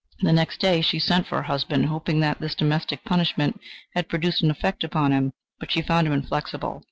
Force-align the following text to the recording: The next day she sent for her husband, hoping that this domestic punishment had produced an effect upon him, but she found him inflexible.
The 0.19 0.33
next 0.33 0.59
day 0.59 0.81
she 0.81 0.97
sent 0.97 1.27
for 1.27 1.35
her 1.35 1.43
husband, 1.43 1.85
hoping 1.85 2.21
that 2.21 2.39
this 2.39 2.55
domestic 2.55 3.03
punishment 3.05 3.59
had 3.93 4.09
produced 4.09 4.41
an 4.41 4.49
effect 4.49 4.83
upon 4.83 5.11
him, 5.13 5.31
but 5.59 5.71
she 5.71 5.83
found 5.83 6.07
him 6.07 6.13
inflexible. 6.13 6.79